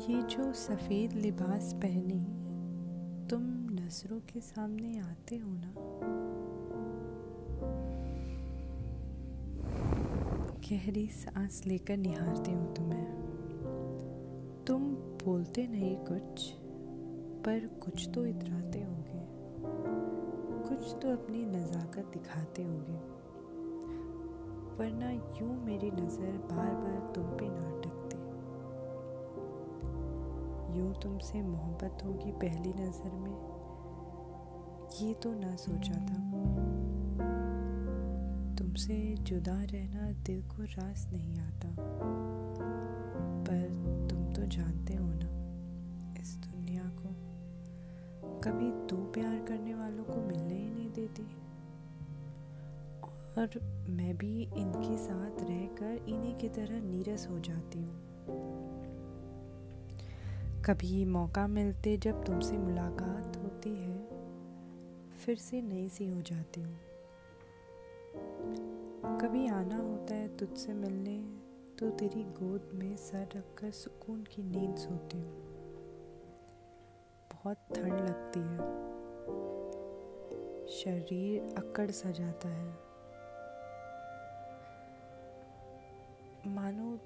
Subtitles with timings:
[0.00, 2.18] ये जो सफ़ेद लिबास पहने
[3.28, 5.72] तुम नज़रों के सामने आते हो ना?
[10.70, 13.06] गहरी सांस लेकर निहारती हूँ तुम्हें।
[14.66, 14.82] तुम
[15.24, 16.50] बोलते नहीं कुछ,
[17.44, 19.20] पर कुछ तो इतराते होंगे।
[20.68, 22.98] कुछ तो अपनी नज़ाकत दिखाते होंगे।
[24.76, 27.99] वरना यूँ मेरी नज़र बार बार तुम पे ना अटकती
[30.76, 33.60] यूँ तुमसे मोहब्बत होगी पहली नज़र में।
[35.00, 36.18] ये तो ना सोचा था।
[38.56, 41.68] तुमसे जुदा रहना दिल को रास नहीं आता।
[43.46, 43.68] पर
[44.10, 45.30] तुम तो जानते हो ना,
[46.20, 47.14] इस दुनिया को
[48.40, 51.22] कभी दो प्यार करने वालों को मिलने ही नहीं देती।
[53.38, 53.48] और
[53.90, 58.09] मैं भी इनके साथ रहकर इन्हीं की तरह नीरस हो जाती हूँ।
[60.66, 63.98] कभी मौका मिलते जब तुमसे मुलाकात होती है,
[65.10, 66.78] फिर से नई सी हो जाती हूँ।
[69.18, 71.18] कभी आना होता है तुझसे मिलने
[71.78, 75.40] तो तेरी गोद में सर रखकर सुकून की नींद सोती हूँ।
[77.32, 78.56] बहुत ठंड लगती है।
[80.68, 82.70] शरीर अकड़ सा जाता है।
[86.54, 86.98] मानो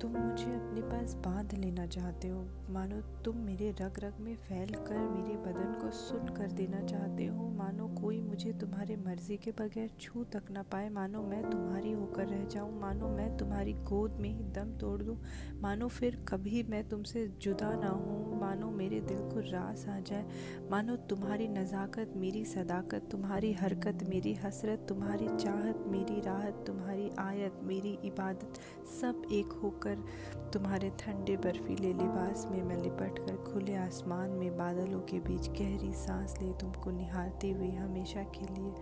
[0.00, 4.68] तुम मुझे अपने पास बाँध लेना चाहते हो। मानो तुम मेरे रग रग में फैल
[4.68, 7.35] कर मेरे बदन को सुन कर देना चाहते हो।
[7.76, 12.26] मानो कोई मुझे तुम्हारे मर्ज़ी के बगैर छू तक ना पाए। मानो मैं तुम्हारी होकर
[12.26, 15.16] रह जाऊँ। मानो मैं तुम्हारी गोद में ही दम तोड़ दूँ।
[15.60, 20.24] मानो फिर कभी मैं तुमसे जुदा ना हूँ मानो मेरे दिल को रास आ जाए।
[20.70, 27.60] मानो तुम्हारी नज़ाकत, मेरी सदाकत, तुम्हारी हरकत, मेरी हसरत, तुम्हारी चाहत, मेरी राहत, तुम्हारी आयत,
[27.64, 28.60] मेरी इबादत
[29.00, 30.04] सब एक होकर
[30.52, 35.92] तुम्हारे ठंडे बर्फीले लिबास में मैं लिपट कर खुले आसमान में बादलों के बीच गहरी
[35.94, 38.72] सांस ले तुमको निहारते हुए हमेशा के लिए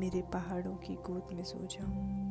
[0.00, 2.29] मेरे पहाड़ों की गोद में सो जाऊँ।